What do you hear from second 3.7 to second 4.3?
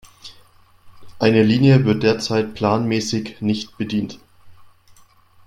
bedient.